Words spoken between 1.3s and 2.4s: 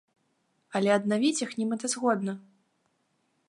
іх немэтазгодна.